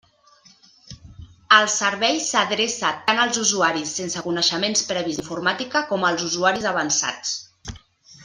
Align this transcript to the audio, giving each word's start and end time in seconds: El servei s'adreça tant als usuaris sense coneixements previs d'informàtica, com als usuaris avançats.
El 1.57 1.67
servei 1.73 2.21
s'adreça 2.29 2.89
tant 3.09 3.21
als 3.25 3.37
usuaris 3.43 3.93
sense 3.99 4.25
coneixements 4.29 4.83
previs 4.93 5.19
d'informàtica, 5.21 5.83
com 5.93 6.09
als 6.09 6.25
usuaris 6.31 6.67
avançats. 6.73 7.37